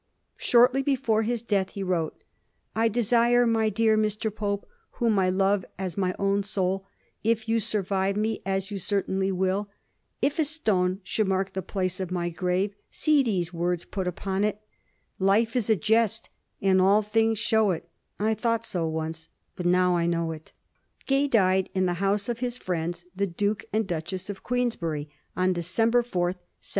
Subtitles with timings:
[0.37, 2.15] Shortly be fore his death he wrote:"
[2.75, 4.33] I desire, my dear Mr.
[4.33, 6.87] Pope, whom I love as my own soul,
[7.23, 9.69] if you survive me, as you certainly will,
[10.19, 14.43] if a stone should mark the place of my grave, see these words put upon
[14.43, 14.59] it:
[15.19, 16.31] Life is a jest
[16.63, 17.87] and all things show it:
[18.19, 20.33] I thought so once, but now I Icnow it.
[20.33, 20.51] 1 n
[21.05, 25.53] Gay died in the house of his friends, the Duke and Duchess of Queensberry, on
[25.53, 26.69] December 4, 1732.